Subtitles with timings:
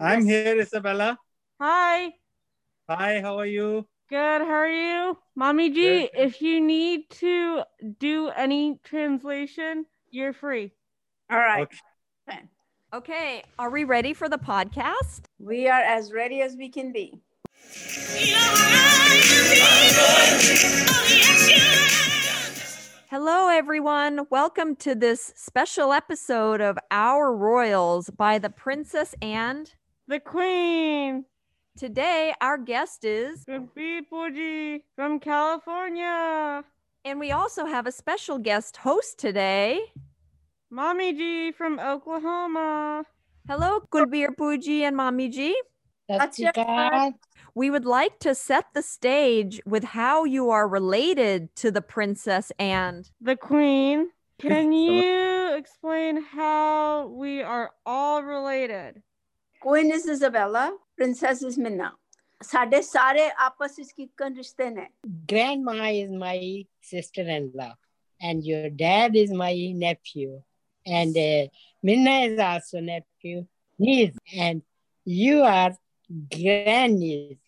[0.00, 1.18] I'm here, Isabella.
[1.60, 2.12] Hi.
[2.88, 3.84] Hi, how are you?
[4.08, 4.42] Good.
[4.42, 5.18] How are you?
[5.34, 6.10] Mommy G, Good.
[6.14, 7.64] if you need to
[7.98, 10.72] do any translation, you're free.
[11.28, 11.62] All right.
[11.62, 11.78] Okay.
[12.26, 12.48] Fine.
[12.94, 15.22] Okay, are we ready for the podcast?
[15.40, 17.20] We are as ready as we can be.
[23.10, 24.26] Hello, everyone.
[24.30, 29.74] Welcome to this special episode of Our Royals by the Princess and
[30.08, 31.26] the Queen.
[31.76, 36.64] Today, our guest is Pooji from California.
[37.04, 39.80] And we also have a special guest host today,
[40.70, 43.04] Mommy G from Oklahoma.
[43.46, 45.54] Hello, Kulbir Pooji and Mommy G.
[47.54, 52.50] We would like to set the stage with how you are related to the princess
[52.58, 54.08] and the queen.
[54.40, 59.02] Can you explain how we are all related?
[59.60, 61.92] Queen is Isabella, princess is Minna.
[62.42, 64.86] ਸਾਡੇ Sare, ਆਪਸ ਵਿੱਚ ਕਿਕਨ ਰਿਸ਼ਤੇ ਨੇ।
[65.32, 67.72] Grandma is my sister in law
[68.28, 70.36] and your dad is my nephew
[70.98, 71.48] and uh,
[71.88, 73.40] minna is also nephew
[73.86, 74.62] niece and
[75.22, 75.72] you are
[76.36, 77.42] grandniece.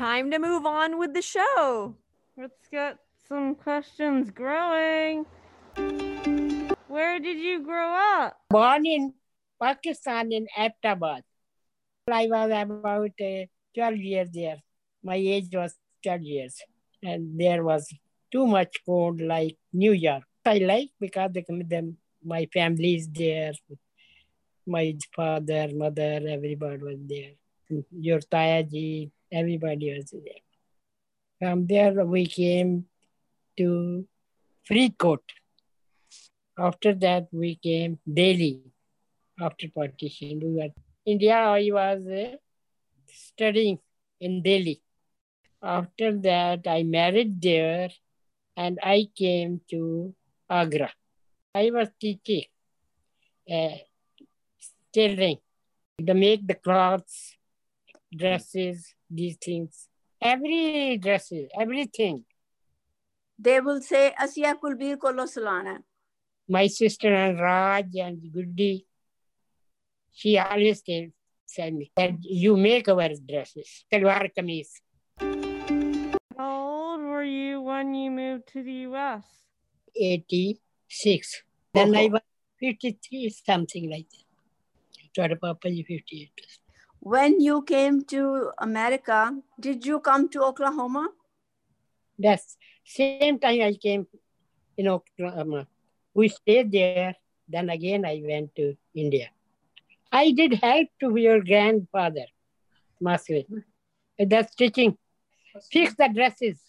[0.00, 1.94] Time to move on with the show.
[2.36, 5.24] Let's get some questions growing.
[6.96, 8.36] Where did you grow up?
[8.58, 9.08] Born in
[9.62, 11.22] pakistan in Abbottabad
[12.12, 14.58] i was about uh, 12 years there.
[15.02, 16.62] My age was 12 years.
[17.02, 17.92] And there was
[18.30, 20.22] too much cold like new york.
[20.44, 23.52] I like because the, the, my family is there.
[24.66, 27.32] My father mother everybody was there.
[27.90, 30.42] Your tayaji everybody was there.
[31.40, 32.86] From there we came
[33.58, 34.06] to
[34.64, 35.22] Freeport.
[36.58, 38.62] After that, we came Delhi.
[39.38, 40.70] After partition, we were
[41.06, 42.36] India, I was uh,
[43.06, 43.78] studying
[44.20, 44.82] in Delhi.
[45.62, 47.90] After that, I married there
[48.56, 50.12] and I came to
[50.50, 50.90] Agra.
[51.54, 52.44] I was teaching
[53.48, 53.78] uh,
[54.92, 55.38] tailoring
[56.04, 57.36] to make the clothes,
[58.14, 59.88] dresses, these things,
[60.20, 62.24] every dresses, everything.
[63.38, 65.78] They will say, Asiya Kulbir ko salana.
[66.48, 68.84] My sister and Raj and Gudi,
[70.16, 71.06] she always tell,
[71.54, 74.68] tell me that you make our dresses, salwar kameez.
[76.36, 79.24] How old were you when you moved to the US?
[79.94, 81.42] 86.
[81.74, 82.22] Then I was
[82.60, 85.12] 53, something like that.
[85.14, 86.30] Try to Papa, you 58.
[87.00, 89.18] when you came to America
[89.60, 91.08] did you come to Oklahoma
[92.18, 92.56] Yes.
[92.84, 94.06] same time I came
[94.78, 95.66] in Oklahoma.
[96.14, 97.14] We stayed there.
[97.48, 99.28] Then again I went to India.
[100.11, 102.25] I did help to your grandfather,
[103.01, 103.45] Masri.
[104.19, 104.97] That's stitching.
[105.71, 106.59] Fix the dresses.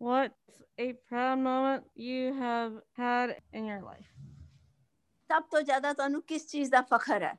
[0.00, 4.08] What's a proud moment you have had in your life?
[5.30, 7.34] ਸਭ ਤੋਂ ਜ਼ਿਆਦਾ ਤੁਹਾਨੂੰ ਕਿਸ ਚੀਜ਼ ਦਾ ਫਖਰ ਹੈ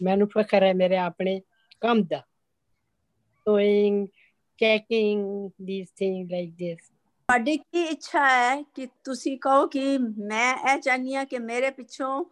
[0.00, 1.40] ਮੈਨੂੰ ਫਖਰ ਹੈ ਮੇਰੇ ਆਪਣੇ
[1.80, 2.22] ਕੰਮ ਦਾ
[3.46, 3.98] sewing,
[4.58, 5.20] checking,
[5.68, 6.80] these things like this.
[7.28, 12.24] ਤੁਹਾਡੀ ਕੀ ਇੱਛਾ ਹੈ ਕਿ ਤੁਸੀਂ ਕਹੋ ਕਿ ਮੈਂ ਇਹ ਚਾਹਨੀ ਆ ਕਿ ਮੇਰੇ ਪਿੱਛੋਂ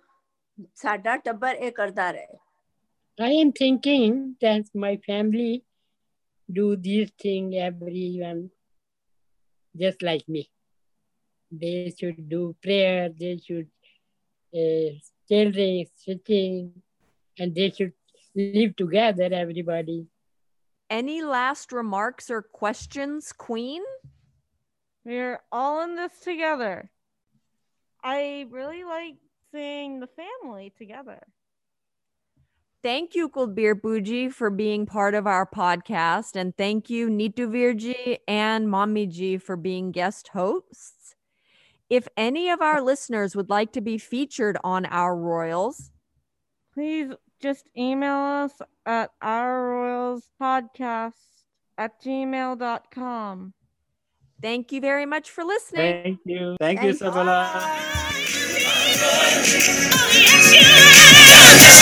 [0.74, 2.38] ਸਾਡਾ ਟੱਬਰ ਇਹ ਕਰਦਾ ਰਹੇ
[3.18, 5.52] I am thinking that my family
[6.58, 8.50] do these things everyone
[9.82, 10.42] just like me.
[11.50, 13.70] They should do prayer, they should
[14.54, 14.90] uh,
[15.28, 16.82] tailoring, stitching,
[17.38, 17.92] and they should
[18.34, 20.06] live together, everybody.
[20.90, 23.82] Any last remarks or questions, Queen?
[25.04, 26.90] We're all in this together.
[28.02, 29.16] I really like
[29.51, 31.19] seeing the family together.
[32.83, 36.35] Thank you, Kulbir Pooji, for being part of our podcast.
[36.35, 41.15] And thank you, Nitu Virji and Mommy Ji, for being guest hosts.
[41.91, 45.91] If any of our listeners would like to be featured on our Royals,
[46.73, 48.53] Please just email us
[48.85, 51.13] at ourroyalspodcast
[51.77, 53.53] at gmail.com.
[54.41, 56.03] thank you very much for listening.
[56.03, 56.55] Thank you.
[56.61, 57.49] Thank you, Thank- Isabella.
[57.53, 58.07] Bye.
[58.73, 61.81] Oh, yes.